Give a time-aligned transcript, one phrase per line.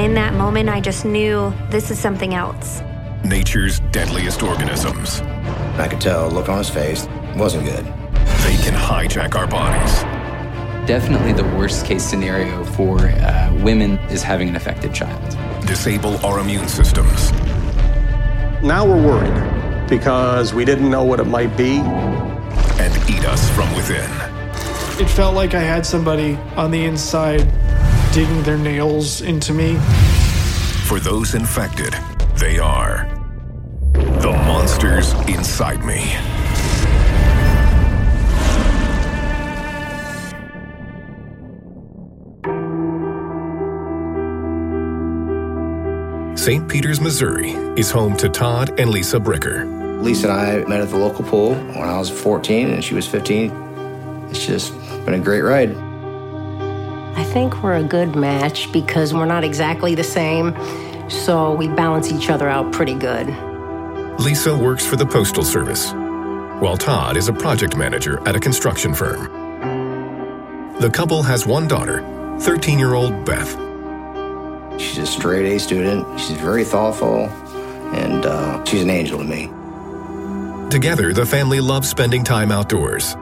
[0.00, 2.80] In that moment, I just knew this is something else.
[3.22, 5.20] Nature's deadliest organisms.
[5.76, 7.06] I could tell, look on his face,
[7.36, 7.84] wasn't good.
[7.84, 10.00] They can hijack our bodies.
[10.88, 15.36] Definitely the worst case scenario for uh, women is having an affected child.
[15.66, 17.30] Disable our immune systems.
[18.62, 21.80] Now we're worried because we didn't know what it might be.
[22.80, 24.39] And eat us from within.
[25.00, 27.50] It felt like I had somebody on the inside
[28.12, 29.76] digging their nails into me.
[30.84, 31.94] For those infected,
[32.36, 33.08] they are
[33.94, 36.00] the monsters inside me.
[46.36, 46.68] St.
[46.68, 50.02] Peters, Missouri is home to Todd and Lisa Bricker.
[50.02, 53.06] Lisa and I met at the local pool when I was 14 and she was
[53.06, 53.50] 15.
[54.28, 54.72] It's just
[55.10, 55.70] been a great ride.
[57.18, 60.54] I think we're a good match because we're not exactly the same,
[61.10, 63.28] so we balance each other out pretty good.
[64.20, 65.92] Lisa works for the Postal Service,
[66.62, 70.78] while Todd is a project manager at a construction firm.
[70.80, 72.02] The couple has one daughter,
[72.40, 73.50] 13 year old Beth.
[74.80, 76.20] She's a straight A student.
[76.20, 77.24] She's very thoughtful,
[77.92, 79.50] and uh, she's an angel to me.
[80.70, 83.16] Together, the family loves spending time outdoors.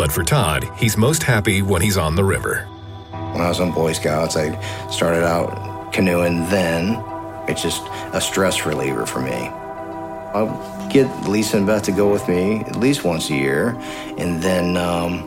[0.00, 2.62] But for Todd, he's most happy when he's on the river.
[3.10, 7.04] When I was on Boy Scouts, I started out canoeing then.
[7.46, 7.82] It's just
[8.14, 9.50] a stress reliever for me.
[10.32, 13.76] I'll get Lisa and Beth to go with me at least once a year,
[14.16, 15.26] and then um,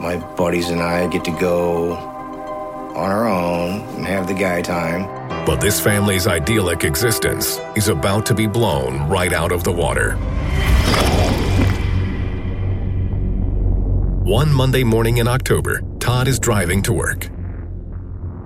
[0.00, 5.06] my buddies and I get to go on our own and have the guy time.
[5.44, 10.16] But this family's idyllic existence is about to be blown right out of the water.
[14.26, 17.28] One Monday morning in October, Todd is driving to work.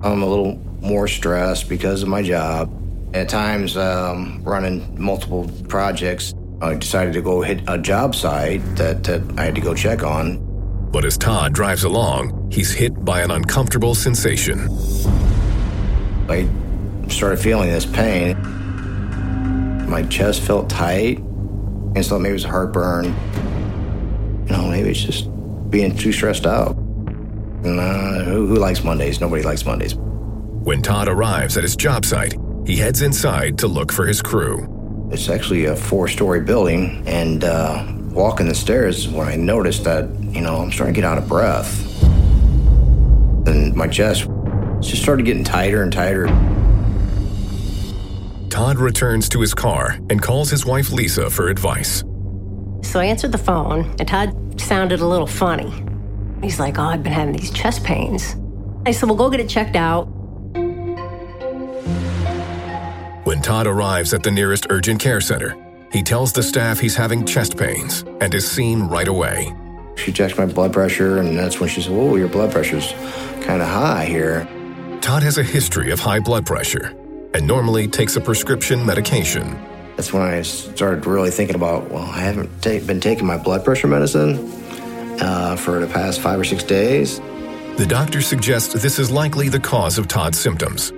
[0.03, 2.71] I'm a little more stressed because of my job.
[3.15, 9.03] At times, um, running multiple projects, I decided to go hit a job site that,
[9.05, 10.37] that I had to go check on.
[10.91, 14.67] But as Todd drives along, he's hit by an uncomfortable sensation.
[16.29, 16.47] I
[17.07, 18.37] started feeling this pain.
[19.89, 23.05] My chest felt tight, and so maybe it was heartburn.
[24.45, 25.27] You know, maybe it's just
[25.71, 26.77] being too stressed out.
[27.63, 29.19] Nah, who, who likes Mondays?
[29.21, 29.95] Nobody likes Mondays.
[29.95, 35.09] When Todd arrives at his job site, he heads inside to look for his crew.
[35.11, 40.09] It's actually a four story building, and uh, walking the stairs when I noticed that,
[40.21, 41.87] you know, I'm starting to get out of breath.
[43.47, 44.29] And my chest
[44.81, 46.27] just started getting tighter and tighter.
[48.49, 52.03] Todd returns to his car and calls his wife Lisa for advice.
[52.83, 55.71] So I answered the phone, and Todd sounded a little funny.
[56.41, 58.35] He's like, Oh, I've been having these chest pains.
[58.85, 60.05] I said, Well, go get it checked out.
[63.23, 65.55] When Todd arrives at the nearest urgent care center,
[65.91, 69.55] he tells the staff he's having chest pains and is seen right away.
[69.95, 72.91] She checks my blood pressure, and that's when she said, Whoa, your blood pressure's
[73.43, 74.47] kind of high here.
[75.01, 76.95] Todd has a history of high blood pressure
[77.33, 79.57] and normally takes a prescription medication.
[80.01, 83.63] That's when I started really thinking about, well, I haven't ta- been taking my blood
[83.63, 84.51] pressure medicine
[85.21, 87.19] uh, for the past five or six days.
[87.77, 90.91] The doctor suggests this is likely the cause of Todd's symptoms.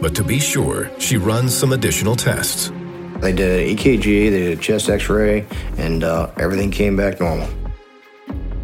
[0.00, 2.70] But to be sure, she runs some additional tests.
[3.16, 5.44] They did an EKG, they did a chest x ray,
[5.76, 7.48] and uh, everything came back normal.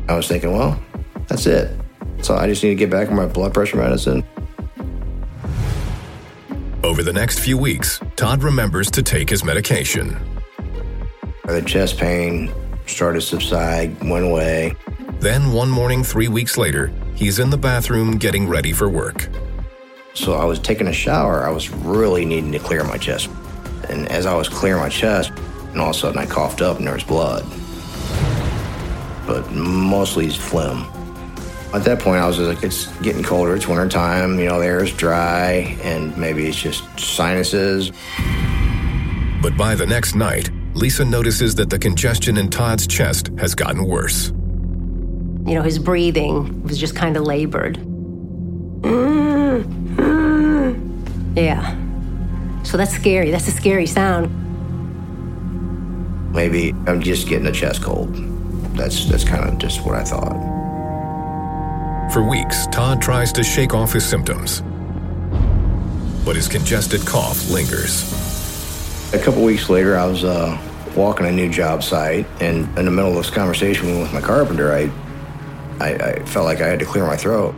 [0.09, 0.81] I was thinking, well,
[1.27, 1.77] that's it.
[2.23, 4.23] So I just need to get back on my blood pressure medicine.
[6.82, 10.17] Over the next few weeks, Todd remembers to take his medication.
[11.44, 12.50] The chest pain
[12.87, 14.75] started to subside, went away.
[15.19, 19.29] Then, one morning three weeks later, he's in the bathroom getting ready for work.
[20.15, 21.44] So I was taking a shower.
[21.44, 23.29] I was really needing to clear my chest.
[23.91, 25.32] And as I was clearing my chest,
[25.73, 27.44] and all of a sudden I coughed up and there was blood.
[29.27, 30.87] But mostly it's phlegm.
[31.72, 33.55] At that point, I was like, it's getting colder.
[33.55, 34.40] It's winter time.
[34.40, 37.93] You know, the air is dry, and maybe it's just sinuses.
[39.40, 43.84] But by the next night, Lisa notices that the congestion in Todd's chest has gotten
[43.84, 44.31] worse.
[45.46, 47.76] You know, his breathing was just kind of labored.
[51.37, 51.76] Yeah.
[52.64, 53.31] So that's scary.
[53.31, 54.28] That's a scary sound.
[56.32, 58.14] Maybe I'm just getting a chest cold.
[58.76, 60.60] That's that's kind of just what I thought.
[62.12, 64.62] For weeks, Todd tries to shake off his symptoms,
[66.25, 68.03] but his congested cough lingers.
[69.15, 70.61] A couple weeks later, I was uh,
[70.97, 74.73] walking a new job site, and in the middle of this conversation with my carpenter,
[74.73, 74.91] I,
[75.79, 77.55] I, I felt like I had to clear my throat.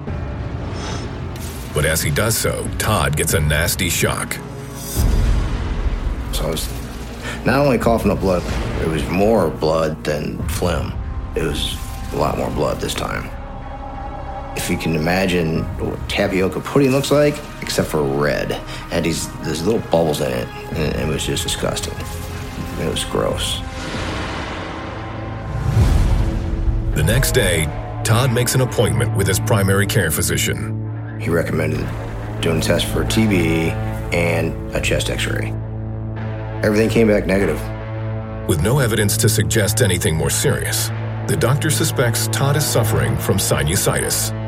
[1.72, 4.34] But as he does so, Todd gets a nasty shock.
[6.32, 6.68] So I was
[7.46, 8.42] not only coughing up blood,
[8.82, 10.92] it was more blood than phlegm.
[11.36, 11.74] It was
[12.12, 13.30] a lot more blood this time.
[14.62, 18.60] If you can imagine what tapioca pudding looks like, except for red, it
[18.92, 21.92] had these these little bubbles in it, and it was just disgusting.
[22.78, 23.58] It was gross.
[26.94, 27.64] The next day,
[28.04, 31.18] Todd makes an appointment with his primary care physician.
[31.20, 31.84] He recommended
[32.40, 33.72] doing a test for TB
[34.14, 35.52] and a chest x-ray.
[36.62, 37.60] Everything came back negative.
[38.48, 40.86] With no evidence to suggest anything more serious,
[41.26, 44.41] the doctor suspects Todd is suffering from sinusitis.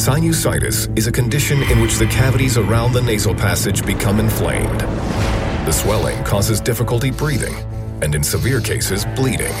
[0.00, 4.80] Sinusitis is a condition in which the cavities around the nasal passage become inflamed.
[4.80, 7.54] The swelling causes difficulty breathing,
[8.00, 9.52] and in severe cases, bleeding.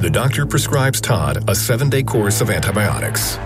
[0.00, 3.36] The doctor prescribes Todd a seven day course of antibiotics.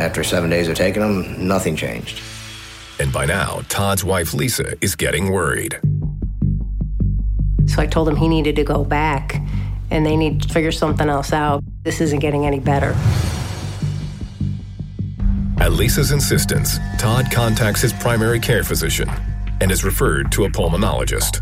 [0.00, 2.22] After seven days of taking them, nothing changed.
[2.98, 5.78] And by now, Todd's wife Lisa is getting worried.
[7.66, 9.42] So I told him he needed to go back
[9.90, 11.62] and they need to figure something else out.
[11.82, 12.96] This isn't getting any better.
[15.58, 19.08] At Lisa's insistence, Todd contacts his primary care physician
[19.60, 21.40] and is referred to a pulmonologist.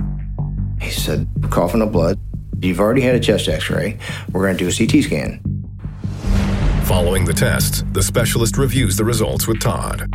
[0.80, 2.18] He said, coughing up blood.
[2.60, 3.98] You've already had a chest x ray.
[4.32, 5.40] We're going to do a CT scan.
[6.84, 10.08] Following the tests, the specialist reviews the results with Todd.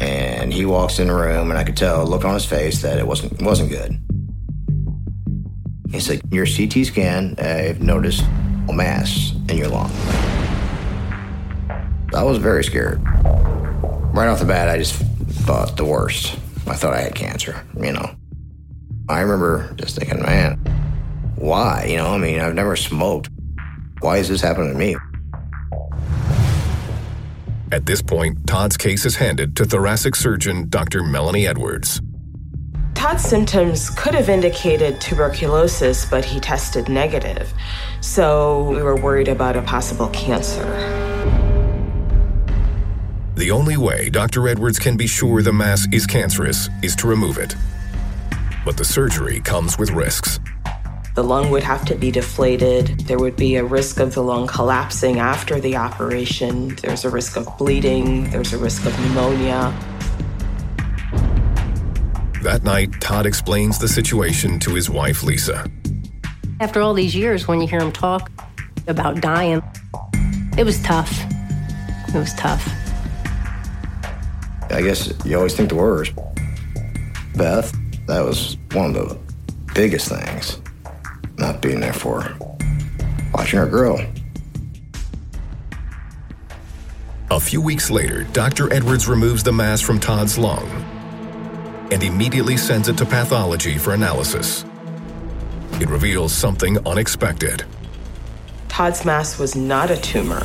[0.00, 2.98] And he walks in the room, and I could tell, look on his face, that
[2.98, 4.00] it wasn't wasn't good.
[5.92, 8.24] He said, "Your CT scan, I've noticed
[8.70, 9.90] a mass in your lung."
[12.14, 13.00] I was very scared.
[14.12, 16.36] Right off the bat, I just thought the worst.
[16.66, 17.64] I thought I had cancer.
[17.76, 18.10] You know,
[19.08, 20.56] I remember just thinking, man,
[21.36, 21.86] why?
[21.88, 23.30] You know, I mean, I've never smoked.
[24.00, 24.96] Why is this happening to me?
[27.72, 31.04] At this point, Todd's case is handed to thoracic surgeon Dr.
[31.04, 32.00] Melanie Edwards.
[33.10, 37.52] Todd's symptoms could have indicated tuberculosis, but he tested negative.
[38.00, 40.64] So we were worried about a possible cancer.
[43.34, 44.46] The only way Dr.
[44.46, 47.56] Edwards can be sure the mass is cancerous is to remove it.
[48.64, 50.38] But the surgery comes with risks.
[51.16, 53.00] The lung would have to be deflated.
[53.08, 56.76] There would be a risk of the lung collapsing after the operation.
[56.76, 58.30] There's a risk of bleeding.
[58.30, 59.74] There's a risk of pneumonia.
[62.42, 65.70] That night, Todd explains the situation to his wife, Lisa.
[66.58, 68.30] After all these years, when you hear him talk
[68.86, 69.62] about dying,
[70.56, 71.12] it was tough.
[72.08, 72.66] It was tough.
[74.70, 76.14] I guess you always think the worst.
[77.36, 79.18] Beth, that was one of the
[79.74, 80.62] biggest things.
[81.36, 82.38] Not being there for her.
[83.34, 83.98] Watching her grow.
[87.30, 88.72] A few weeks later, Dr.
[88.72, 90.89] Edwards removes the mass from Todd's lung
[91.90, 94.64] and immediately sends it to pathology for analysis.
[95.80, 97.64] It reveals something unexpected.
[98.68, 100.44] Todd's mass was not a tumor.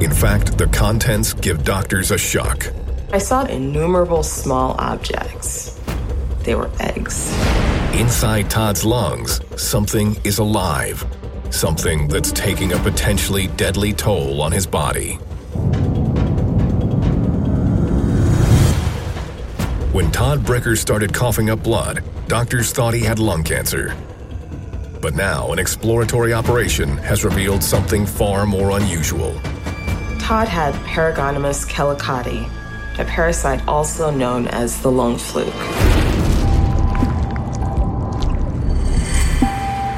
[0.00, 2.66] In fact, the contents give doctors a shock.
[3.12, 5.78] I saw innumerable small objects.
[6.44, 7.30] They were eggs.
[7.92, 11.04] Inside Todd's lungs, something is alive.
[11.50, 15.18] Something that's taking a potentially deadly toll on his body.
[20.00, 23.94] When Todd Brecker started coughing up blood, doctors thought he had lung cancer.
[24.98, 29.38] But now, an exploratory operation has revealed something far more unusual.
[30.18, 32.48] Todd had Paragonimus kellicotti,
[32.98, 35.54] a parasite also known as the lung fluke.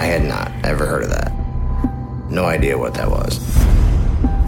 [0.01, 1.33] I had not ever heard of that.
[2.29, 3.52] No idea what that was.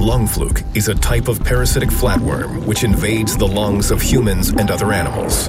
[0.04, 4.70] Lung fluke is a type of parasitic flatworm which invades the lungs of humans and
[4.70, 5.48] other animals.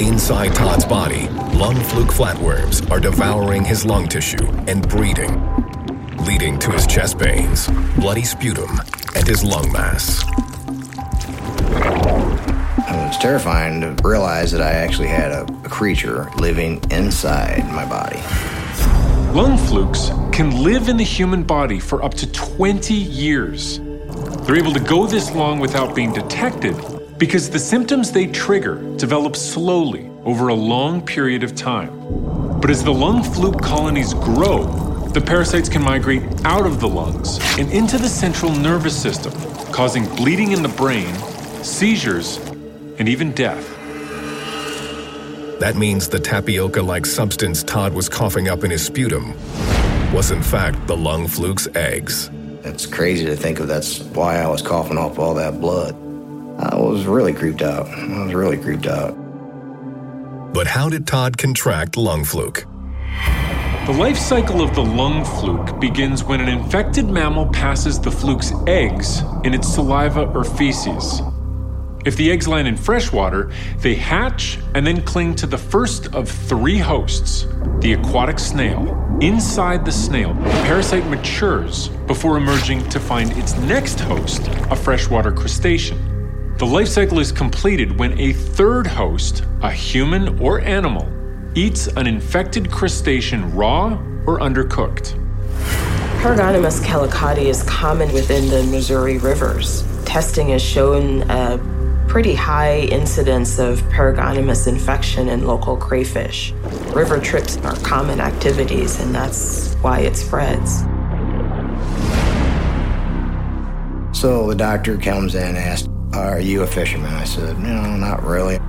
[0.00, 5.40] Inside Todd's body, lung fluke flatworms are devouring his lung tissue and breeding,
[6.26, 8.80] leading to his chest pains, bloody sputum,
[9.14, 10.24] and his lung mass.
[12.88, 17.88] It was terrifying to realize that I actually had a, a creature living inside my
[17.88, 18.18] body.
[19.36, 23.80] Lung flukes can live in the human body for up to 20 years.
[24.46, 26.74] They're able to go this long without being detected
[27.18, 31.90] because the symptoms they trigger develop slowly over a long period of time.
[32.62, 34.64] But as the lung fluke colonies grow,
[35.12, 39.34] the parasites can migrate out of the lungs and into the central nervous system,
[39.70, 41.14] causing bleeding in the brain,
[41.62, 42.38] seizures,
[42.98, 43.75] and even death.
[45.58, 49.34] That means the tapioca like substance Todd was coughing up in his sputum
[50.12, 52.30] was, in fact, the lung fluke's eggs.
[52.62, 55.94] It's crazy to think of that's why I was coughing up all that blood.
[56.58, 57.86] I was really creeped out.
[57.86, 59.12] I was really creeped out.
[60.52, 62.64] But how did Todd contract lung fluke?
[63.86, 68.52] The life cycle of the lung fluke begins when an infected mammal passes the fluke's
[68.66, 71.22] eggs in its saliva or feces.
[72.06, 76.14] If the eggs land in fresh water, they hatch and then cling to the first
[76.14, 77.48] of three hosts,
[77.80, 79.18] the aquatic snail.
[79.20, 85.32] Inside the snail, the parasite matures before emerging to find its next host, a freshwater
[85.32, 86.54] crustacean.
[86.58, 91.12] The life cycle is completed when a third host, a human or animal,
[91.56, 93.94] eats an infected crustacean raw
[94.26, 95.20] or undercooked.
[96.22, 99.82] Paragonimus kellicotti is common within the Missouri rivers.
[100.04, 101.58] Testing has shown a
[102.16, 106.50] pretty high incidence of paragonimus infection in local crayfish.
[106.94, 110.78] River trips are common activities, and that's why it spreads.
[114.18, 117.12] So the doctor comes in and asks, Are you a fisherman?
[117.12, 118.60] I said, No, not really.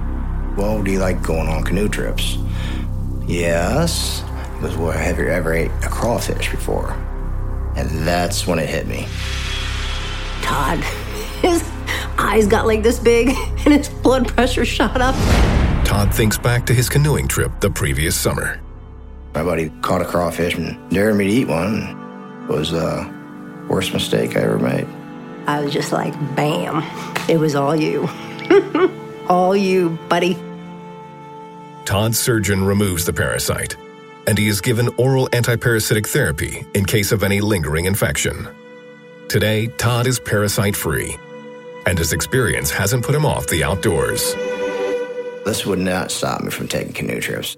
[0.58, 2.38] Well, do you like going on canoe trips?
[3.28, 4.26] Yes.
[4.56, 6.92] He goes, Well, have you ever ate a crawfish before?
[7.78, 9.08] And that's when it hit me.
[10.42, 10.80] Todd,
[11.42, 11.64] his
[12.18, 13.30] eyes got like this big
[13.66, 15.16] and his blood pressure shot up.
[15.86, 18.60] Todd thinks back to his canoeing trip the previous summer.
[19.34, 22.46] My buddy caught a crawfish and dared me to eat one.
[22.50, 23.14] It was the
[23.70, 24.88] worst mistake I ever made.
[25.48, 26.84] I was just like, bam,
[27.30, 28.10] it was all you.
[29.30, 30.38] all you, buddy.
[31.86, 33.78] Todd's surgeon removes the parasite,
[34.28, 38.48] and he is given oral antiparasitic therapy in case of any lingering infection.
[39.30, 41.18] Today, Todd is parasite free,
[41.88, 44.36] and his experience hasn't put him off the outdoors.
[45.46, 47.56] This would not stop me from taking canoe trips.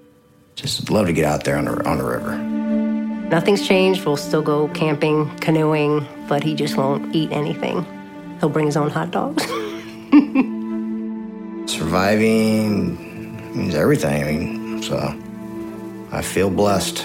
[0.54, 2.38] Just love to get out there on the, on the river.
[2.38, 4.06] Nothing's changed.
[4.06, 7.84] We'll still go camping, canoeing, but he just won't eat anything.
[8.38, 9.42] He'll bring his own hot dogs.
[11.72, 14.22] Surviving means everything.
[14.22, 14.96] I mean, so
[16.12, 17.04] I feel blessed.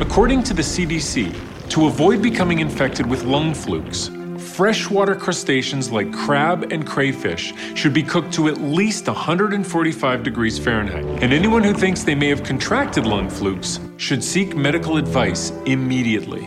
[0.00, 6.70] According to the CDC, to avoid becoming infected with lung flukes, freshwater crustaceans like crab
[6.70, 11.06] and crayfish should be cooked to at least 145 degrees Fahrenheit.
[11.22, 16.42] And anyone who thinks they may have contracted lung flukes should seek medical advice immediately.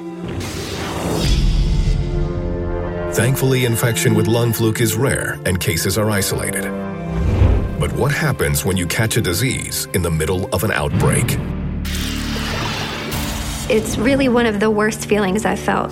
[3.14, 6.66] Thankfully, infection with lung fluke is rare and cases are isolated.
[7.80, 11.40] But what happens when you catch a disease in the middle of an outbreak?
[13.68, 15.92] It's really one of the worst feelings I've felt.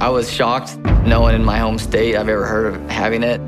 [0.00, 0.76] I was shocked.
[1.06, 3.40] No one in my home state I've ever heard of having it.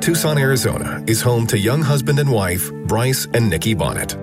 [0.00, 4.16] Tucson, Arizona is home to young husband and wife Bryce and Nikki Bonnet.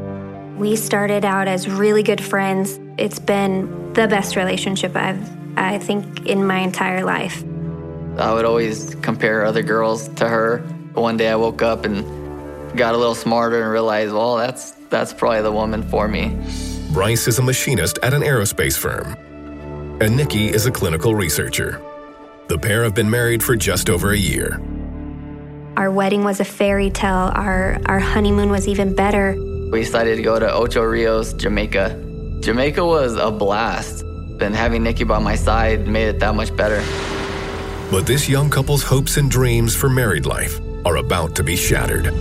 [0.58, 2.80] We started out as really good friends.
[2.98, 5.20] It's been the best relationship I've,
[5.58, 7.44] I think, in my entire life.
[8.18, 10.64] I would always compare other girls to her.
[10.94, 12.06] One day I woke up and
[12.78, 16.38] got a little smarter and realized, well, that's that's probably the woman for me.
[16.92, 19.16] Bryce is a machinist at an aerospace firm,
[20.02, 21.82] and Nikki is a clinical researcher.
[22.50, 24.62] The pair have been married for just over a year.
[25.78, 27.32] Our wedding was a fairy tale.
[27.34, 29.36] Our our honeymoon was even better.
[29.72, 32.40] We decided to go to Ocho Rios, Jamaica.
[32.42, 34.02] Jamaica was a blast,
[34.42, 36.84] and having Nikki by my side made it that much better.
[37.90, 42.14] But this young couple's hopes and dreams for married life are about to be shattered.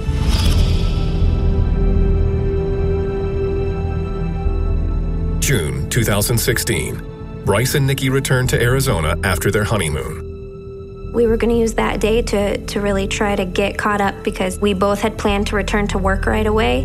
[5.41, 7.43] June 2016.
[7.45, 11.11] Bryce and Nikki returned to Arizona after their honeymoon.
[11.13, 14.23] We were going to use that day to, to really try to get caught up
[14.23, 16.83] because we both had planned to return to work right away.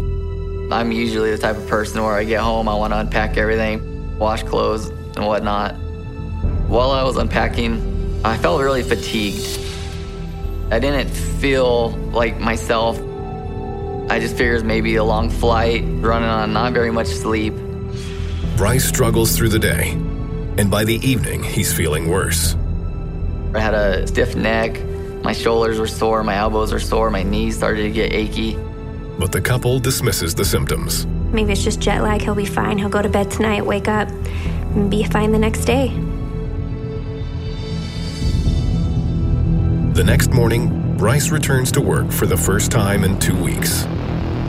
[0.72, 4.18] I'm usually the type of person where I get home, I want to unpack everything,
[4.18, 5.76] wash clothes, and whatnot.
[6.68, 9.60] While I was unpacking, I felt really fatigued.
[10.72, 11.08] I didn't
[11.40, 12.98] feel like myself.
[14.10, 17.54] I just figured maybe a long flight, running on not very much sleep.
[18.58, 19.92] Bryce struggles through the day,
[20.58, 22.56] and by the evening, he's feeling worse.
[23.54, 24.80] I had a stiff neck,
[25.24, 28.56] my shoulders were sore, my elbows were sore, my knees started to get achy.
[29.18, 31.08] But the couple dismisses the symptoms.
[31.32, 32.22] Maybe it's just jet lag.
[32.22, 32.78] He'll be fine.
[32.78, 35.90] He'll go to bed tonight, wake up, and be fine the next day.
[39.94, 43.84] The next morning, Bryce returns to work for the first time in two weeks.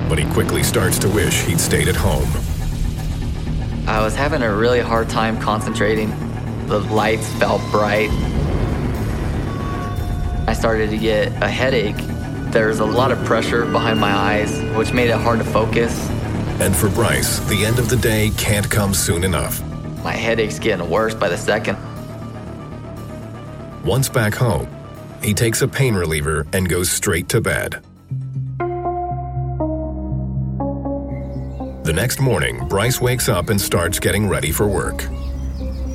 [0.08, 2.28] But he quickly starts to wish he'd stayed at home.
[3.88, 6.10] I was having a really hard time concentrating.
[6.68, 8.10] The lights felt bright.
[10.46, 11.96] I started to get a headache.
[12.52, 16.08] There was a lot of pressure behind my eyes, which made it hard to focus.
[16.60, 19.60] And for Bryce, the end of the day can't come soon enough.
[20.04, 21.76] My headache's getting worse by the second.
[23.84, 24.68] Once back home,
[25.22, 27.82] he takes a pain reliever and goes straight to bed.
[31.84, 35.04] The next morning, Bryce wakes up and starts getting ready for work.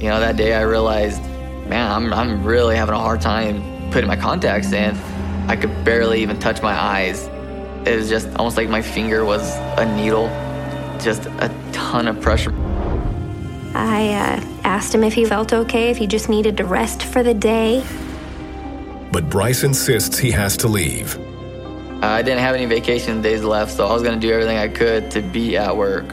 [0.01, 1.21] You know, that day I realized,
[1.67, 4.95] man, I'm, I'm really having a hard time putting my contacts in.
[5.47, 7.27] I could barely even touch my eyes.
[7.85, 9.41] It was just almost like my finger was
[9.77, 10.27] a needle,
[10.99, 12.53] just a ton of pressure.
[13.73, 17.21] I uh, asked him if he felt okay, if he just needed to rest for
[17.21, 17.83] the day.
[19.11, 21.17] But Bryce insists he has to leave.
[22.01, 24.69] I didn't have any vacation days left, so I was going to do everything I
[24.69, 26.05] could to be at work.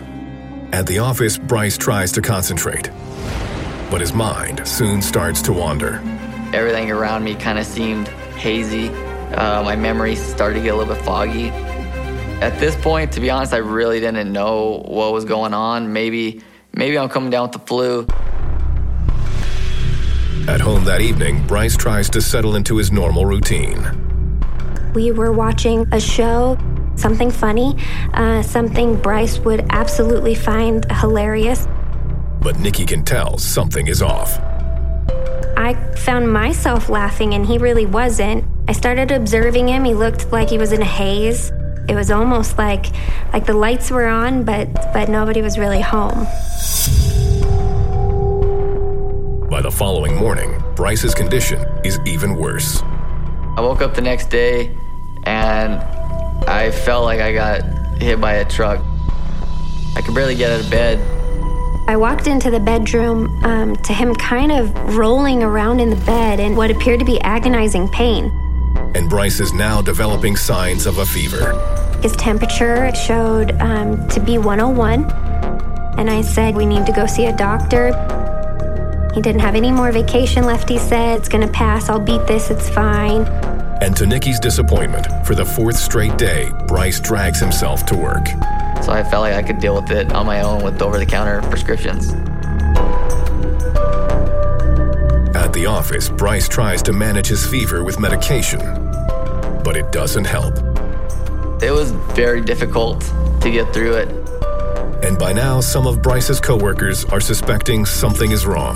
[0.73, 2.91] At the office, Bryce tries to concentrate,
[3.91, 6.03] but his mind soon starts to wander.
[6.53, 8.89] Everything around me kind of seemed hazy.
[8.89, 11.49] Uh, my memory started to get a little bit foggy.
[12.41, 15.93] At this point, to be honest, I really didn't know what was going on.
[15.93, 16.43] Maybe,
[16.75, 18.07] maybe I'm coming down with the flu.
[20.49, 23.87] At home that evening, Bryce tries to settle into his normal routine.
[24.95, 26.57] We were watching a show,
[26.97, 27.77] something funny,
[28.15, 31.69] uh, something Bryce would absolutely find hilarious.
[32.41, 34.39] But Nikki can tell something is off.
[35.59, 38.43] I found myself laughing and he really wasn't.
[38.69, 39.85] I started observing him.
[39.85, 41.53] He looked like he was in a haze.
[41.91, 42.87] It was almost like
[43.35, 46.27] like the lights were on but but nobody was really home.
[49.59, 52.81] By the following morning, Bryce's condition is even worse.
[53.57, 54.73] I woke up the next day
[55.25, 55.83] and
[56.49, 57.63] I felt like I got
[58.01, 58.81] hit by a truck.
[59.97, 61.01] I could barely get out of bed.
[61.89, 66.39] I walked into the bedroom um, to him kind of rolling around in the bed
[66.39, 68.27] in what appeared to be agonizing pain.
[68.95, 71.51] And Bryce is now developing signs of a fever.
[72.01, 75.11] His temperature showed um, to be 101.
[75.99, 77.91] And I said, We need to go see a doctor.
[79.15, 81.19] He didn't have any more vacation left, he said.
[81.19, 81.89] It's gonna pass.
[81.89, 82.51] I'll beat this.
[82.51, 83.23] It's fine.
[83.81, 88.27] And to Nikki's disappointment, for the fourth straight day, Bryce drags himself to work.
[88.83, 91.07] So I felt like I could deal with it on my own with over the
[91.07, 92.13] counter prescriptions.
[95.35, 98.61] At the office, Bryce tries to manage his fever with medication,
[99.63, 100.57] but it doesn't help.
[101.63, 103.01] It was very difficult
[103.41, 104.28] to get through it.
[105.09, 108.75] And by now, some of Bryce's coworkers are suspecting something is wrong.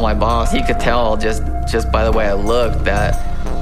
[0.00, 3.14] My boss, he could tell just just by the way I looked that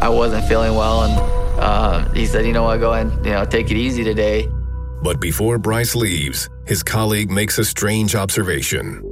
[0.03, 1.13] I wasn't feeling well, and
[1.61, 2.79] uh, he said, "You know what?
[2.79, 4.49] Go ahead, you know, take it easy today."
[5.03, 9.03] But before Bryce leaves, his colleague makes a strange observation.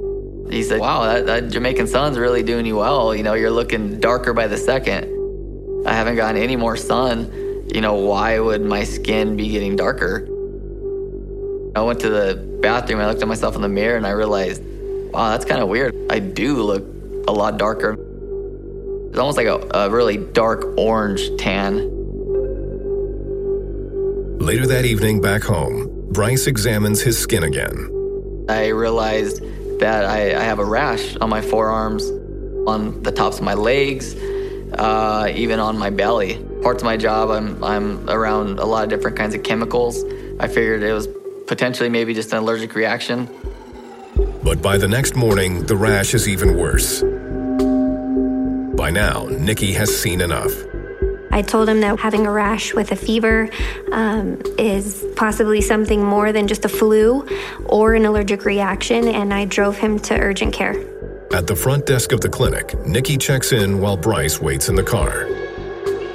[0.49, 3.13] He said, "Wow, that, that Jamaican sun's really doing you well.
[3.13, 5.05] You know, you're looking darker by the second.
[5.85, 7.31] I haven't gotten any more sun.
[7.71, 10.27] You know, why would my skin be getting darker?"
[11.75, 12.99] I went to the bathroom.
[12.99, 14.61] I looked at myself in the mirror, and I realized,
[15.13, 15.93] "Wow, that's kind of weird.
[16.09, 16.83] I do look
[17.27, 17.93] a lot darker."
[19.09, 21.73] It's almost like a, a really dark orange tan.
[24.39, 25.77] Later that evening, back home,
[26.11, 27.77] Bryce examines his skin again.
[28.49, 29.41] I realized
[29.79, 32.03] that I, I have a rash on my forearms,
[32.67, 34.15] on the tops of my legs,
[34.73, 36.43] uh, even on my belly.
[36.63, 40.03] Parts of my job, I'm, I'm around a lot of different kinds of chemicals.
[40.39, 41.07] I figured it was
[41.47, 43.29] potentially maybe just an allergic reaction.
[44.43, 47.01] But by the next morning, the rash is even worse.
[48.75, 50.51] By now, Nikki has seen enough.
[51.31, 53.49] I told him that having a rash with a fever
[53.91, 57.27] um, is possibly something more than just a flu
[57.65, 60.75] or an allergic reaction, and I drove him to urgent care.
[61.33, 64.83] At the front desk of the clinic, Nikki checks in while Bryce waits in the
[64.83, 65.27] car.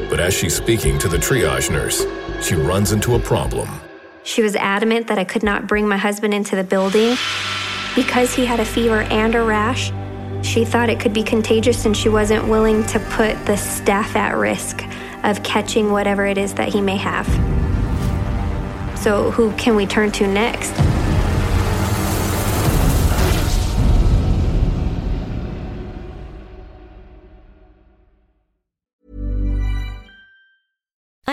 [0.08, 2.06] But as she's speaking to the triage nurse,
[2.40, 3.68] she runs into a problem.
[4.30, 7.16] She was adamant that I could not bring my husband into the building
[7.96, 9.90] because he had a fever and a rash.
[10.46, 14.36] She thought it could be contagious and she wasn't willing to put the staff at
[14.36, 14.84] risk
[15.24, 17.26] of catching whatever it is that he may have.
[18.96, 20.99] So, who can we turn to next?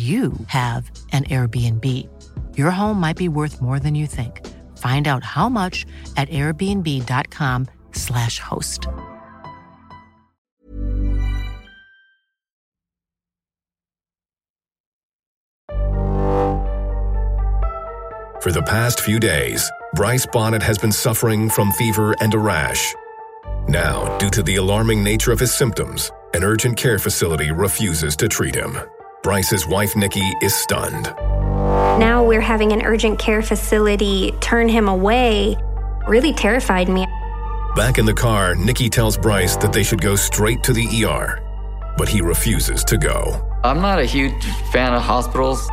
[0.00, 1.84] you have an Airbnb.
[2.56, 4.46] Your home might be worth more than you think.
[4.78, 5.84] Find out how much
[6.16, 8.86] at airbnb.com/slash host.
[18.40, 22.94] For the past few days, Bryce Bonnet has been suffering from fever and a rash.
[23.68, 28.28] Now, due to the alarming nature of his symptoms, an urgent care facility refuses to
[28.28, 28.78] treat him.
[29.22, 31.04] Bryce's wife, Nikki, is stunned.
[32.00, 35.56] Now we're having an urgent care facility turn him away.
[36.08, 37.06] Really terrified me.
[37.76, 41.38] Back in the car, Nikki tells Bryce that they should go straight to the ER,
[41.98, 43.46] but he refuses to go.
[43.62, 45.68] I'm not a huge fan of hospitals.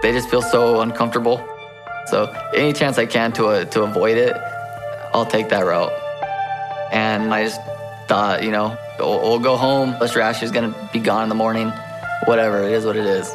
[0.00, 1.46] They just feel so uncomfortable.
[2.06, 4.34] So any chance I can to, uh, to avoid it,
[5.12, 5.92] I'll take that route.
[6.92, 7.60] And I just
[8.08, 9.96] thought, you know, we'll, we'll go home.
[10.00, 11.70] This rash is going to be gone in the morning.
[12.24, 13.34] Whatever, it is what it is.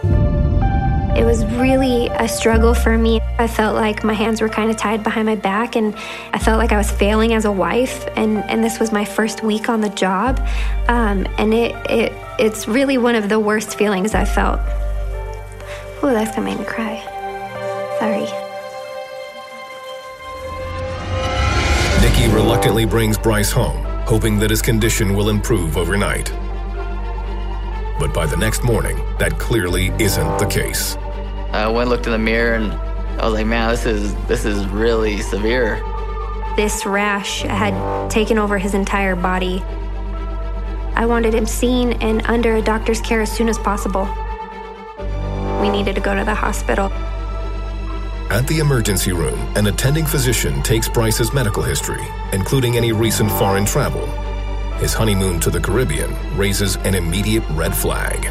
[1.16, 3.20] It was really a struggle for me.
[3.38, 5.94] I felt like my hands were kind of tied behind my back, and
[6.34, 8.08] I felt like I was failing as a wife.
[8.16, 10.40] And, and this was my first week on the job,
[10.88, 14.60] um, and it, it it's really one of the worst feelings I felt.
[16.02, 17.00] Oh, that's gonna make me cry.
[18.00, 18.26] Sorry.
[22.02, 26.34] Nikki reluctantly brings Bryce home, hoping that his condition will improve overnight.
[28.02, 30.96] But by the next morning, that clearly isn't the case.
[31.54, 32.74] I went and looked in the mirror and
[33.22, 35.76] I was like, man, this is this is really severe.
[36.56, 39.62] This rash had taken over his entire body.
[40.96, 44.10] I wanted him seen and under a doctor's care as soon as possible.
[45.62, 46.92] We needed to go to the hospital.
[48.32, 53.66] At the emergency room, an attending physician takes Bryce's medical history, including any recent foreign
[53.66, 54.10] travel.
[54.82, 58.24] His honeymoon to the Caribbean raises an immediate red flag.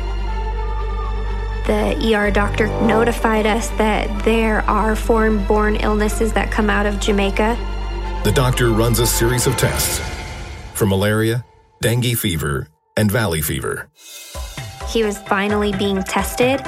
[1.69, 6.99] The ER doctor notified us that there are foreign born illnesses that come out of
[6.99, 7.57] Jamaica.
[8.25, 10.01] The doctor runs a series of tests
[10.75, 11.45] for malaria,
[11.81, 13.89] dengue fever, and valley fever.
[14.89, 16.61] He was finally being tested.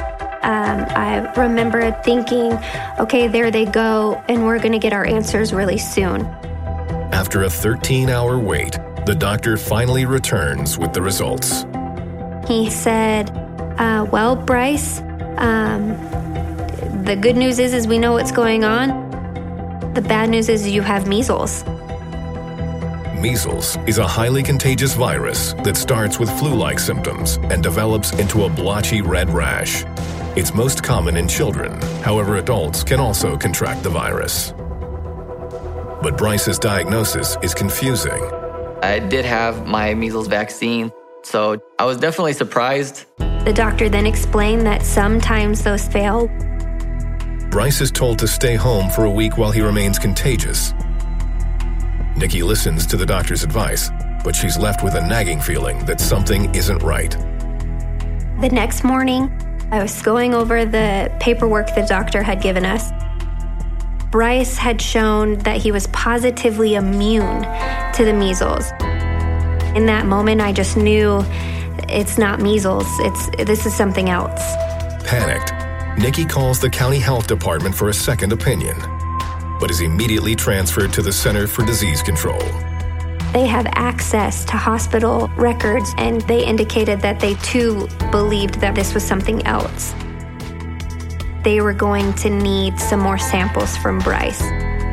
[0.44, 2.52] Um, I remember thinking,
[3.00, 6.20] okay, there they go, and we're going to get our answers really soon.
[7.12, 11.66] After a 13 hour wait, the doctor finally returns with the results.
[12.46, 13.30] He said,
[13.78, 15.00] uh, "Well, Bryce,
[15.38, 15.96] um,
[17.04, 19.10] the good news is is we know what's going on.
[19.94, 21.64] The bad news is you have measles."
[23.20, 28.44] Measles is a highly contagious virus that starts with flu like symptoms and develops into
[28.44, 29.84] a blotchy red rash.
[30.34, 34.54] It's most common in children, however, adults can also contract the virus.
[36.02, 38.41] But Bryce's diagnosis is confusing.
[38.82, 40.90] I did have my measles vaccine,
[41.22, 43.06] so I was definitely surprised.
[43.44, 46.26] The doctor then explained that sometimes those fail.
[47.52, 50.74] Bryce is told to stay home for a week while he remains contagious.
[52.16, 53.88] Nikki listens to the doctor's advice,
[54.24, 57.12] but she's left with a nagging feeling that something isn't right.
[58.40, 59.30] The next morning,
[59.70, 62.90] I was going over the paperwork the doctor had given us.
[64.12, 67.42] Bryce had shown that he was positively immune
[67.94, 68.70] to the measles.
[69.74, 71.24] In that moment, I just knew
[71.88, 72.86] it's not measles.
[72.98, 74.42] It's this is something else.
[75.06, 75.54] Panicked,
[75.98, 78.76] Nikki calls the county health department for a second opinion,
[79.58, 82.42] but is immediately transferred to the Center for Disease Control.
[83.32, 88.92] They have access to hospital records, and they indicated that they too believed that this
[88.92, 89.94] was something else.
[91.44, 94.40] They were going to need some more samples from Bryce.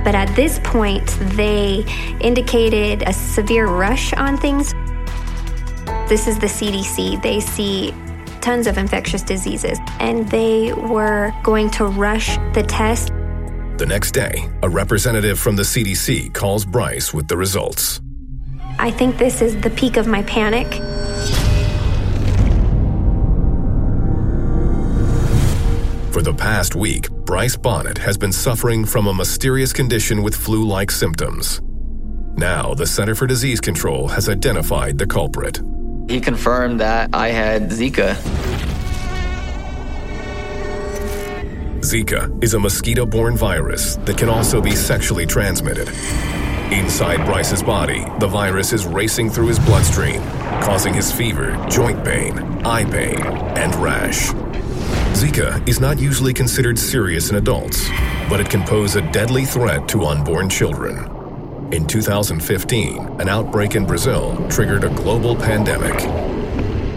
[0.04, 1.84] But at this point, they
[2.22, 4.74] indicated a severe rush on things.
[6.08, 7.22] This is the CDC.
[7.22, 7.94] They see
[8.42, 13.10] tons of infectious diseases, and they were going to rush the test.
[13.78, 18.02] The next day, a representative from the CDC calls Bryce with the results.
[18.80, 20.68] I think this is the peak of my panic.
[26.12, 30.66] For the past week, Bryce Bonnet has been suffering from a mysterious condition with flu
[30.66, 31.62] like symptoms.
[32.36, 35.62] Now, the Center for Disease Control has identified the culprit.
[36.10, 38.16] He confirmed that I had Zika.
[41.82, 45.90] Zika is a mosquito borne virus that can also be sexually transmitted.
[46.74, 50.24] Inside Bryce's body, the virus is racing through his bloodstream,
[50.64, 53.22] causing his fever, joint pain, eye pain,
[53.58, 54.34] and rash.
[55.14, 57.90] Zika is not usually considered serious in adults,
[58.30, 60.98] but it can pose a deadly threat to unborn children.
[61.74, 65.96] In 2015, an outbreak in Brazil triggered a global pandemic.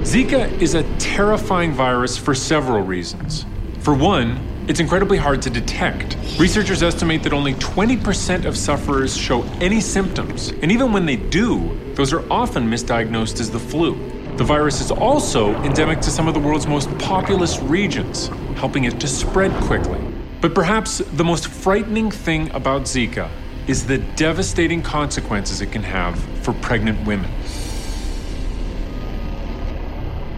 [0.03, 3.45] Zika is a terrifying virus for several reasons.
[3.81, 6.17] For one, it's incredibly hard to detect.
[6.39, 11.77] Researchers estimate that only 20% of sufferers show any symptoms, and even when they do,
[11.95, 14.12] those are often misdiagnosed as the flu.
[14.37, 18.99] The virus is also endemic to some of the world's most populous regions, helping it
[19.01, 20.01] to spread quickly.
[20.41, 23.29] But perhaps the most frightening thing about Zika
[23.67, 27.31] is the devastating consequences it can have for pregnant women.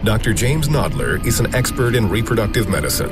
[0.03, 0.33] Dr.
[0.33, 3.09] James Nodler is an expert in reproductive medicine.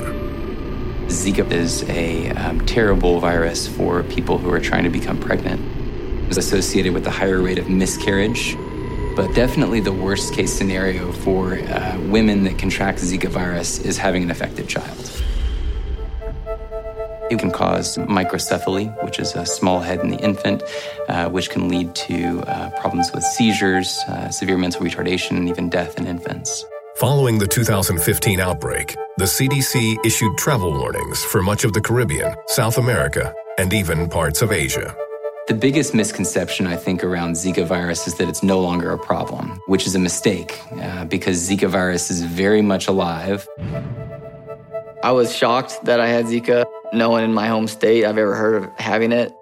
[1.08, 5.62] Zika is a um, terrible virus for people who are trying to become pregnant.
[6.28, 8.56] It's associated with a higher rate of miscarriage,
[9.16, 14.24] but definitely the worst case scenario for uh, women that contract Zika virus is having
[14.24, 15.24] an affected child.
[17.30, 20.62] It can cause microcephaly, which is a small head in the infant,
[21.08, 25.70] uh, which can lead to uh, problems with seizures, uh, severe mental retardation, and even
[25.70, 26.66] death in infants.
[26.98, 32.78] Following the 2015 outbreak, the CDC issued travel warnings for much of the Caribbean, South
[32.78, 34.96] America, and even parts of Asia.
[35.46, 39.60] The biggest misconception, I think, around Zika virus is that it's no longer a problem,
[39.68, 43.46] which is a mistake uh, because Zika virus is very much alive.
[45.04, 46.64] I was shocked that I had Zika.
[46.94, 49.34] No one in my home state I've ever heard of having it.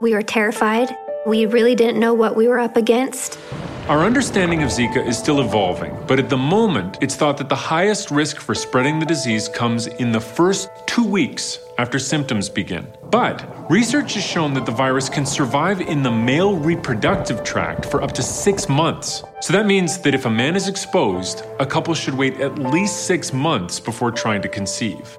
[0.00, 0.88] We were terrified.
[1.26, 3.38] We really didn't know what we were up against.
[3.86, 7.54] Our understanding of Zika is still evolving, but at the moment, it's thought that the
[7.54, 12.86] highest risk for spreading the disease comes in the first two weeks after symptoms begin.
[13.10, 18.02] But research has shown that the virus can survive in the male reproductive tract for
[18.02, 19.22] up to six months.
[19.42, 23.06] So that means that if a man is exposed, a couple should wait at least
[23.06, 25.18] six months before trying to conceive.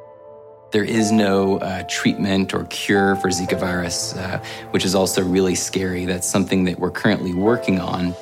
[0.71, 5.53] There is no uh, treatment or cure for Zika virus, uh, which is also really
[5.53, 6.05] scary.
[6.05, 8.15] That's something that we're currently working on.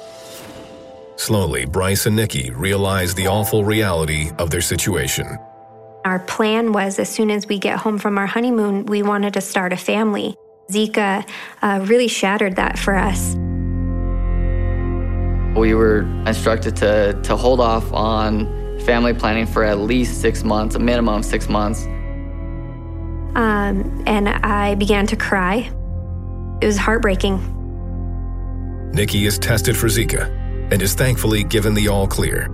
[1.23, 5.39] Slowly, Bryce and Nikki realize the awful reality of their situation.
[6.03, 9.39] Our plan was as soon as we get home from our honeymoon, we wanted to
[9.39, 10.35] start a family.
[10.69, 11.25] Zika
[11.61, 13.35] uh, really shattered that for us.
[15.57, 20.75] We were instructed to, to hold off on family planning for at least six months,
[20.75, 21.85] a minimum of six months.
[23.35, 25.71] Um, and I began to cry.
[26.61, 27.39] It was heartbreaking.
[28.91, 30.42] Nikki is tested for Zika
[30.73, 32.45] and is thankfully given the all clear.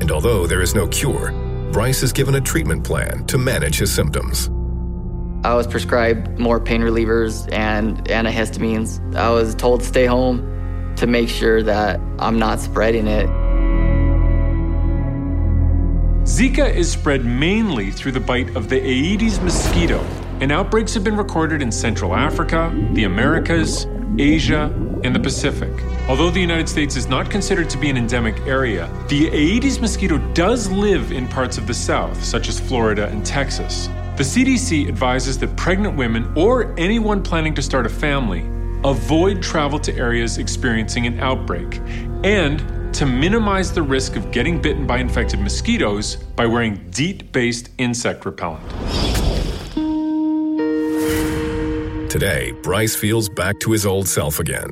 [0.00, 1.32] And although there is no cure,
[1.72, 4.48] Bryce is given a treatment plan to manage his symptoms.
[5.44, 9.16] I was prescribed more pain relievers and antihistamines.
[9.16, 13.26] I was told to stay home to make sure that I'm not spreading it.
[16.28, 19.98] Zika is spread mainly through the bite of the Aedes mosquito,
[20.40, 23.84] and outbreaks have been recorded in Central Africa, the Americas,
[24.18, 24.72] Asia,
[25.04, 25.72] and the Pacific.
[26.08, 30.18] Although the United States is not considered to be an endemic area, the Aedes mosquito
[30.32, 33.88] does live in parts of the South, such as Florida and Texas.
[34.16, 38.44] The CDC advises that pregnant women or anyone planning to start a family
[38.84, 41.80] avoid travel to areas experiencing an outbreak
[42.24, 47.70] and to minimize the risk of getting bitten by infected mosquitoes by wearing DEET based
[47.78, 49.07] insect repellent.
[52.08, 54.70] Today, Bryce feels back to his old self again.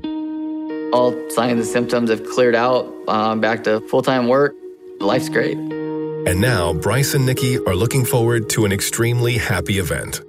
[0.95, 2.91] All signs and symptoms have cleared out.
[3.09, 4.55] Um, back to full time work.
[5.01, 5.59] Life's great.
[5.59, 10.23] And now, Bryce and Nikki are looking forward to an extremely happy event.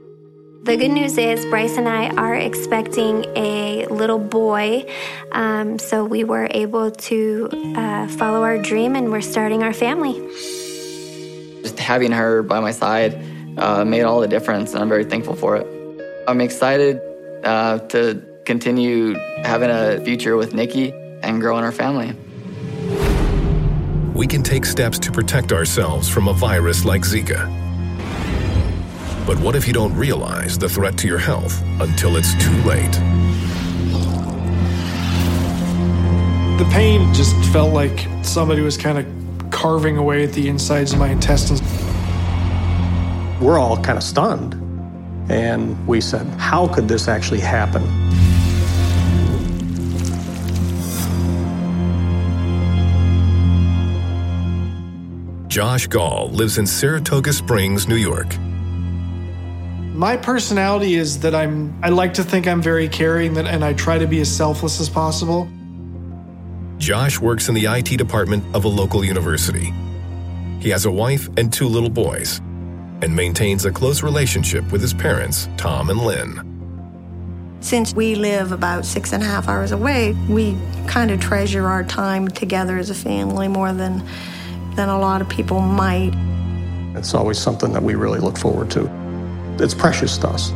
[0.63, 4.85] The good news is Bryce and I are expecting a little boy.
[5.31, 10.19] Um, so we were able to uh, follow our dream and we're starting our family.
[11.63, 13.17] Just having her by my side
[13.57, 15.76] uh, made all the difference, and I'm very thankful for it.
[16.27, 16.99] I'm excited
[17.45, 19.13] uh, to continue
[19.45, 20.91] having a future with Nikki
[21.23, 22.13] and growing our family.
[24.13, 27.47] We can take steps to protect ourselves from a virus like Zika.
[29.25, 32.91] But what if you don't realize the threat to your health until it's too late?
[36.57, 40.99] The pain just felt like somebody was kind of carving away at the insides of
[40.99, 41.61] my intestines.
[43.39, 44.66] We're all kind of stunned.
[45.29, 47.83] And we said, how could this actually happen?
[55.49, 58.37] Josh Gall lives in Saratoga Springs, New York.
[59.93, 63.73] My personality is that I'm I like to think I'm very caring that and I
[63.73, 65.49] try to be as selfless as possible.
[66.77, 69.73] Josh works in the IT department of a local university.
[70.59, 72.39] He has a wife and two little boys
[73.01, 76.47] and maintains a close relationship with his parents, Tom and Lynn.
[77.59, 80.57] Since we live about six and a half hours away, we
[80.87, 84.03] kind of treasure our time together as a family more than
[84.75, 86.13] than a lot of people might.
[86.95, 88.87] It's always something that we really look forward to.
[89.59, 90.51] It's precious to us.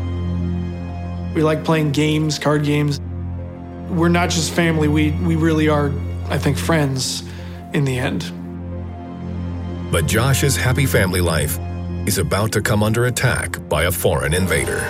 [1.34, 3.00] We like playing games, card games.
[3.90, 5.92] We're not just family, we, we really are,
[6.30, 7.24] I think, friends
[7.74, 8.32] in the end.
[9.92, 11.58] But Josh's happy family life
[12.06, 14.88] is about to come under attack by a foreign invader.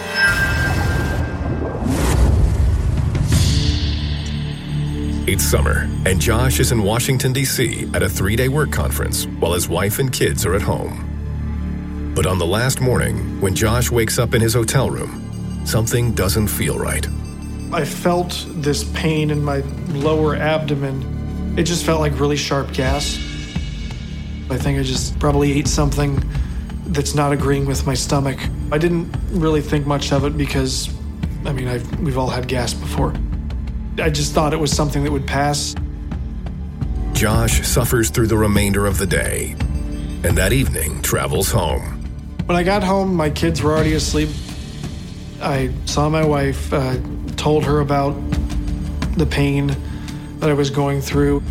[5.28, 7.90] It's summer, and Josh is in Washington, D.C.
[7.94, 12.14] at a three day work conference while his wife and kids are at home.
[12.16, 16.48] But on the last morning, when Josh wakes up in his hotel room, something doesn't
[16.48, 17.08] feel right.
[17.72, 21.56] I felt this pain in my lower abdomen.
[21.58, 23.18] It just felt like really sharp gas.
[24.50, 26.22] I think I just probably ate something
[26.92, 28.38] that's not agreeing with my stomach.
[28.72, 30.94] I didn't really think much of it because,
[31.46, 33.14] I mean, I've, we've all had gas before.
[33.98, 35.74] I just thought it was something that would pass.
[37.14, 39.56] Josh suffers through the remainder of the day,
[40.24, 42.02] and that evening travels home.
[42.46, 44.30] When I got home, my kids were already asleep.
[45.42, 46.98] I saw my wife, uh,
[47.38, 48.12] told her about
[49.18, 49.76] the pain
[50.40, 51.42] that I was going through.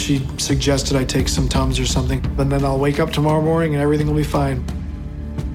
[0.00, 3.74] She suggested I take some Tums or something, and then I'll wake up tomorrow morning
[3.74, 4.64] and everything will be fine.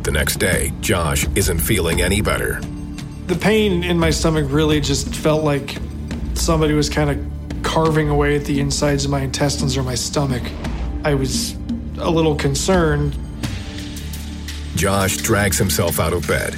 [0.04, 2.62] The next day, Josh isn't feeling any better.
[3.26, 5.78] The pain in my stomach really just felt like
[6.36, 10.44] somebody was kind of carving away at the insides of my intestines or my stomach.
[11.04, 11.54] I was
[11.98, 13.18] a little concerned.
[14.76, 16.54] Josh drags himself out of bed.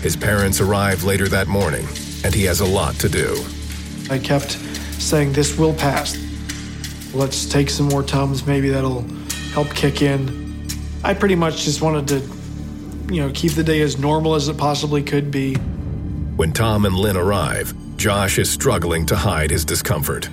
[0.00, 1.86] His parents arrive later that morning,
[2.24, 3.44] and he has a lot to do.
[4.08, 4.52] I kept
[4.98, 6.23] saying, This will pass.
[7.14, 8.46] Let's take some more Tums.
[8.46, 9.02] Maybe that'll
[9.52, 10.68] help kick in.
[11.04, 14.58] I pretty much just wanted to, you know, keep the day as normal as it
[14.58, 15.54] possibly could be.
[15.54, 20.28] When Tom and Lynn arrive, Josh is struggling to hide his discomfort.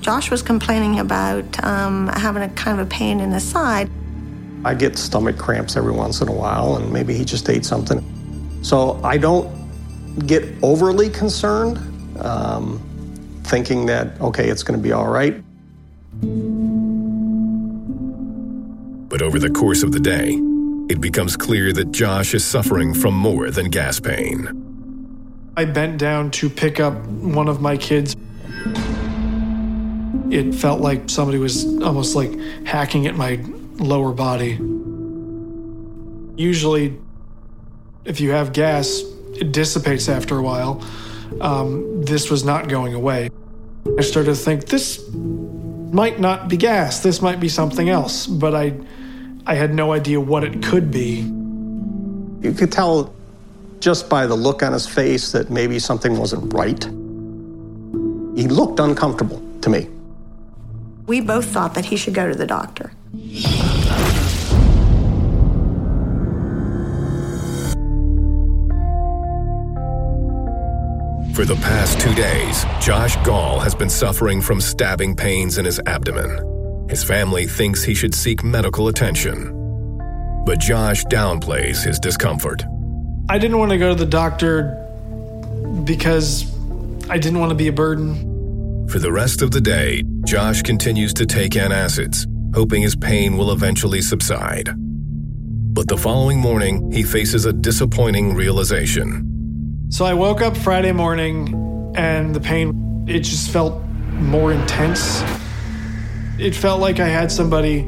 [0.00, 3.90] Josh was complaining about um, having a kind of a pain in his side.
[4.64, 8.02] I get stomach cramps every once in a while, and maybe he just ate something.
[8.62, 11.78] So I don't get overly concerned,
[12.24, 12.78] um,
[13.44, 15.42] thinking that, okay, it's going to be all right.
[19.26, 20.40] Over the course of the day,
[20.88, 24.46] it becomes clear that Josh is suffering from more than gas pain.
[25.56, 28.14] I bent down to pick up one of my kids.
[30.30, 33.40] It felt like somebody was almost like hacking at my
[33.78, 34.60] lower body.
[36.40, 36.96] Usually,
[38.04, 39.02] if you have gas,
[39.34, 40.86] it dissipates after a while.
[41.40, 43.30] Um, this was not going away.
[43.98, 48.28] I started to think this might not be gas, this might be something else.
[48.28, 48.74] But I,
[49.48, 51.20] I had no idea what it could be.
[52.40, 53.14] You could tell
[53.78, 56.82] just by the look on his face that maybe something wasn't right.
[58.36, 59.88] He looked uncomfortable to me.
[61.06, 62.90] We both thought that he should go to the doctor.
[71.34, 75.78] For the past two days, Josh Gall has been suffering from stabbing pains in his
[75.86, 76.55] abdomen.
[76.88, 79.52] His family thinks he should seek medical attention.
[80.46, 82.64] But Josh downplays his discomfort.
[83.28, 84.82] I didn't want to go to the doctor
[85.84, 86.44] because
[87.10, 88.86] I didn't want to be a burden.
[88.88, 92.24] For the rest of the day, Josh continues to take antacids,
[92.54, 94.70] hoping his pain will eventually subside.
[95.74, 99.88] But the following morning, he faces a disappointing realization.
[99.90, 103.82] So I woke up Friday morning and the pain, it just felt
[104.12, 105.22] more intense.
[106.38, 107.82] It felt like I had somebody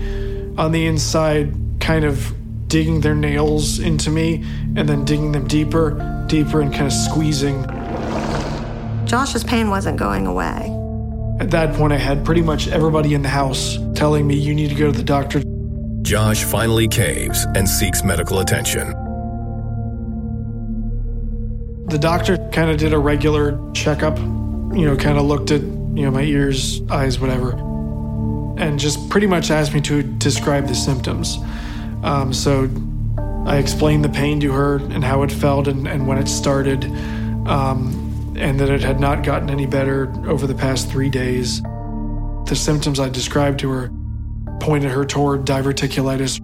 [0.57, 2.35] on the inside kind of
[2.69, 4.45] digging their nails into me
[4.77, 7.63] and then digging them deeper, deeper, and kind of squeezing.
[9.07, 10.75] Josh's pain wasn't going away.
[11.41, 14.69] At that point, I had pretty much everybody in the house telling me, you need
[14.69, 15.43] to go to the doctor.
[16.03, 18.89] Josh finally caves and seeks medical attention.
[21.89, 26.05] The doctor kind of did a regular checkup, you know, kind of looked at, you
[26.05, 27.53] know, my ears, eyes, whatever,
[28.59, 31.39] and just pretty much asked me to describe the symptoms.
[32.03, 32.69] Um, so
[33.47, 36.85] I explained the pain to her and how it felt and, and when it started,
[37.47, 41.63] um, and that it had not gotten any better over the past three days.
[42.47, 43.91] The symptoms I described to her
[44.61, 46.41] pointed her toward diverticulitis.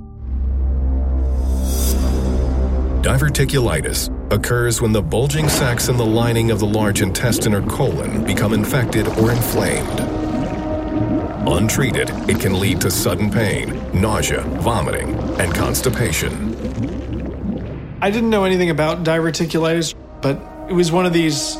[3.02, 8.24] Diverticulitis occurs when the bulging sacs in the lining of the large intestine or colon
[8.24, 10.00] become infected or inflamed.
[11.46, 16.54] Untreated, it can lead to sudden pain, nausea, vomiting, and constipation.
[18.00, 21.56] I didn't know anything about diverticulitis, but it was one of these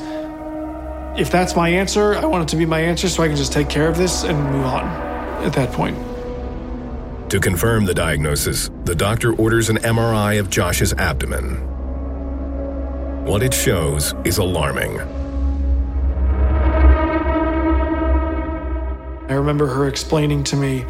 [1.16, 3.52] if that's my answer, I want it to be my answer so I can just
[3.52, 4.84] take care of this and move on
[5.44, 5.96] at that point.
[7.30, 11.56] To confirm the diagnosis, the doctor orders an MRI of Josh's abdomen.
[13.24, 14.98] What it shows is alarming.
[19.28, 20.84] I remember her explaining to me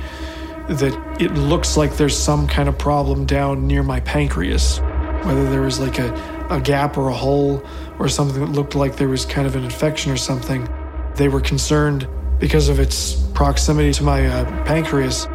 [0.69, 4.79] that it looks like there's some kind of problem down near my pancreas,
[5.23, 7.65] whether there was like a, a gap or a hole
[7.99, 10.69] or something that looked like there was kind of an infection or something.
[11.17, 12.09] They were concerned
[12.39, 15.27] because of its proximity to my uh, pancreas.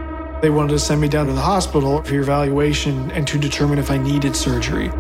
[0.41, 3.91] They wanted to send me down to the hospital for evaluation and to determine if
[3.91, 4.91] I needed surgery.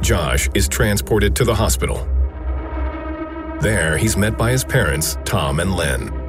[0.00, 2.06] Josh is transported to the hospital.
[3.60, 6.27] There, he's met by his parents, Tom and Lynn.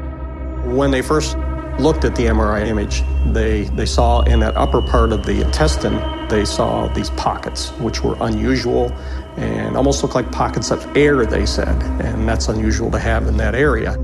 [0.69, 1.35] When they first
[1.79, 3.03] looked at the MRI image,
[3.33, 8.03] they, they saw in that upper part of the intestine, they saw these pockets, which
[8.03, 8.91] were unusual
[9.37, 13.37] and almost looked like pockets of air, they said, and that's unusual to have in
[13.37, 13.97] that area.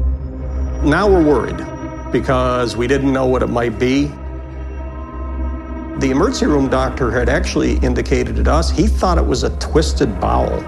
[0.83, 4.05] Now we're worried because we didn't know what it might be.
[5.99, 10.19] The emergency room doctor had actually indicated to us he thought it was a twisted
[10.19, 10.59] bowel.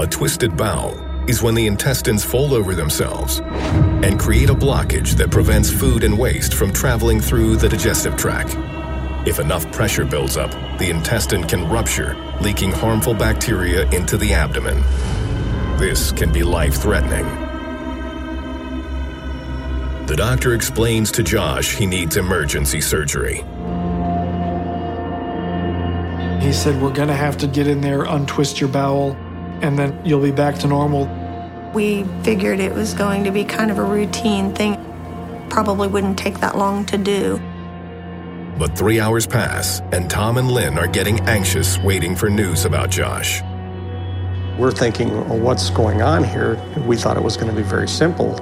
[0.00, 3.38] A twisted bowel is when the intestines fold over themselves
[4.02, 8.56] and create a blockage that prevents food and waste from traveling through the digestive tract.
[9.28, 10.50] If enough pressure builds up,
[10.80, 14.82] the intestine can rupture, leaking harmful bacteria into the abdomen.
[15.78, 17.24] This can be life threatening.
[20.06, 23.44] The doctor explains to Josh he needs emergency surgery.
[26.44, 29.12] He said, We're going to have to get in there, untwist your bowel,
[29.62, 31.19] and then you'll be back to normal.
[31.74, 34.76] We figured it was going to be kind of a routine thing.
[35.50, 37.40] Probably wouldn't take that long to do.
[38.58, 42.90] But three hours pass, and Tom and Lynn are getting anxious waiting for news about
[42.90, 43.40] Josh.
[44.58, 46.60] We're thinking, well, what's going on here?
[46.86, 48.38] We thought it was going to be very simple.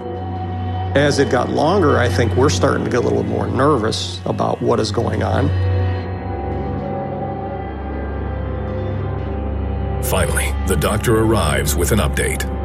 [0.97, 4.61] As it got longer, I think we're starting to get a little more nervous about
[4.63, 5.49] what is going on.
[10.03, 12.58] Finally, the doctor arrives with an update.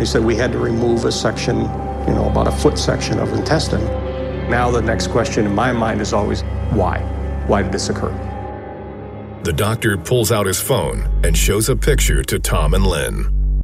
[0.00, 3.34] They said we had to remove a section, you know, about a foot section of
[3.34, 3.84] intestine.
[4.48, 6.40] Now, the next question in my mind is always
[6.70, 7.00] why?
[7.46, 8.08] Why did this occur?
[9.44, 13.62] The doctor pulls out his phone and shows a picture to Tom and Lynn.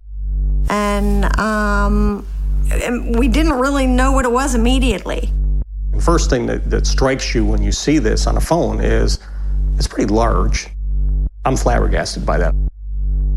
[0.68, 2.26] And um,
[3.16, 5.32] we didn't really know what it was immediately.
[5.92, 9.20] The first thing that, that strikes you when you see this on a phone is
[9.78, 10.68] it's pretty large.
[11.46, 12.54] I'm flabbergasted by that.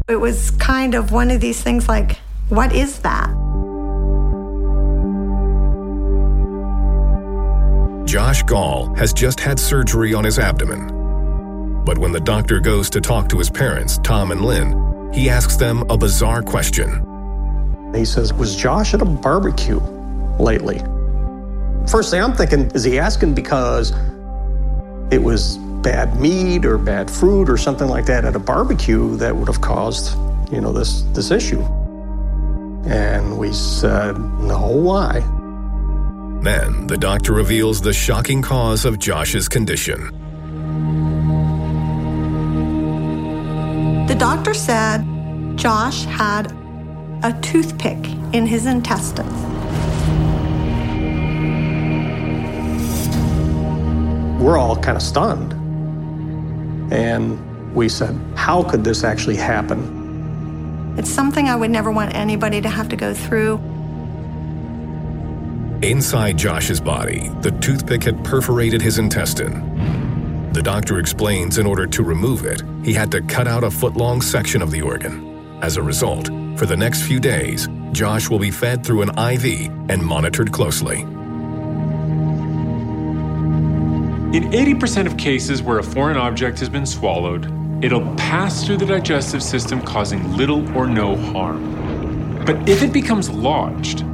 [0.09, 2.19] It was kind of one of these things like,
[2.49, 3.29] what is that?
[8.05, 11.83] Josh Gall has just had surgery on his abdomen.
[11.85, 15.57] But when the doctor goes to talk to his parents, Tom and Lynn, he asks
[15.57, 17.05] them a bizarre question.
[17.93, 19.79] He says, Was Josh at a barbecue
[20.39, 20.79] lately?
[21.87, 23.93] First thing I'm thinking, is he asking because
[25.11, 29.35] it was bad meat or bad fruit or something like that at a barbecue that
[29.35, 30.17] would have caused,
[30.51, 31.63] you know, this, this issue?
[32.85, 35.19] And we said, No, why?
[36.41, 40.07] Then the doctor reveals the shocking cause of Josh's condition.
[44.07, 45.05] The doctor said
[45.57, 46.51] Josh had
[47.21, 47.97] a toothpick
[48.33, 49.33] in his intestines.
[54.41, 55.51] We're all kind of stunned.
[56.93, 59.98] And we said, How could this actually happen?
[60.97, 63.57] It's something I would never want anybody to have to go through.
[65.81, 70.51] Inside Josh's body, the toothpick had perforated his intestine.
[70.51, 73.95] The doctor explains in order to remove it, he had to cut out a foot
[73.95, 75.59] long section of the organ.
[75.61, 76.27] As a result,
[76.57, 81.01] for the next few days, Josh will be fed through an IV and monitored closely.
[84.31, 87.51] In 80% of cases where a foreign object has been swallowed,
[87.81, 92.43] it'll pass through the digestive system causing little or no harm.
[92.45, 94.05] But if it becomes lodged,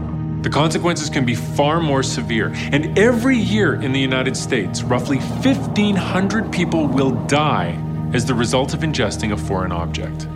[0.43, 5.17] the consequences can be far more severe, and every year in the United States, roughly
[5.17, 7.81] 1,500 people will die
[8.13, 10.27] as the result of ingesting a foreign object.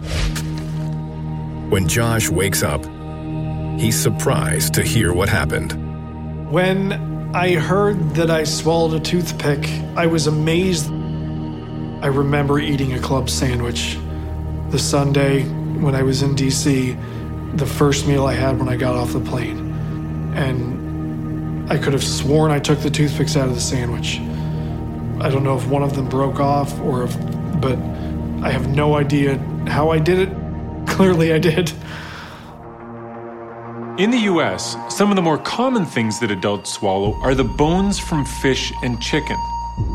[1.72, 2.84] When Josh wakes up,
[3.80, 5.74] he's surprised to hear what happened.
[6.52, 6.94] When
[7.36, 10.90] I heard that I swallowed a toothpick, I was amazed.
[12.02, 13.98] I remember eating a club sandwich
[14.70, 15.44] the Sunday
[15.82, 19.20] when I was in DC, the first meal I had when I got off the
[19.20, 24.20] plane and I could have sworn I took the toothpicks out of the sandwich.
[25.22, 27.16] I don't know if one of them broke off or if,
[27.60, 27.78] but
[28.44, 29.38] I have no idea
[29.68, 30.88] how I did it.
[30.88, 31.72] Clearly, I did.
[34.00, 38.00] In the US, some of the more common things that adults swallow are the bones
[38.00, 39.38] from fish and chicken.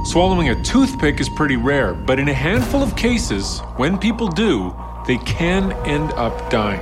[0.04, 4.74] Swallowing a toothpick is pretty rare, but in a handful of cases, when people do,
[5.06, 6.80] they can end up dying.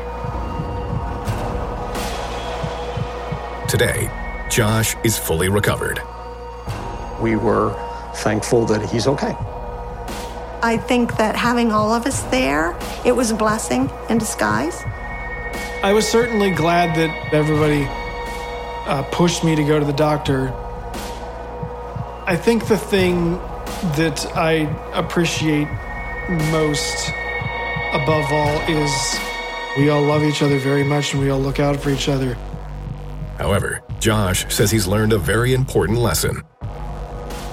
[3.68, 4.10] Today,
[4.50, 6.02] Josh is fully recovered.
[7.20, 7.72] We were
[8.16, 9.34] thankful that he's okay.
[10.62, 14.82] I think that having all of us there, it was a blessing in disguise.
[15.82, 17.86] I was certainly glad that everybody
[18.86, 20.54] uh, pushed me to go to the doctor.
[22.32, 23.34] I think the thing
[23.98, 25.68] that I appreciate
[26.50, 27.10] most
[27.92, 29.20] above all is
[29.76, 32.38] we all love each other very much and we all look out for each other.
[33.36, 36.42] However, Josh says he's learned a very important lesson.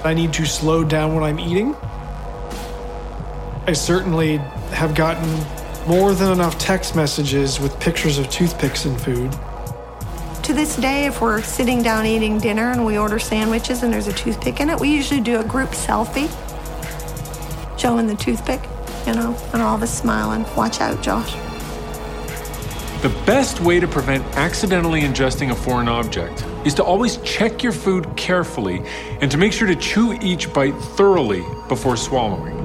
[0.02, 1.76] I need to slow down when I'm eating.
[3.66, 4.38] I certainly
[4.72, 5.28] have gotten
[5.86, 9.30] more than enough text messages with pictures of toothpicks and food.
[10.44, 14.08] To this day, if we're sitting down eating dinner and we order sandwiches and there's
[14.08, 16.28] a toothpick in it, we usually do a group selfie
[17.78, 18.60] showing the toothpick,
[19.06, 20.44] you know, and all of us smiling.
[20.56, 21.34] Watch out, Josh.
[23.02, 27.72] The best way to prevent accidentally ingesting a foreign object is to always check your
[27.72, 28.82] food carefully
[29.20, 32.59] and to make sure to chew each bite thoroughly before swallowing.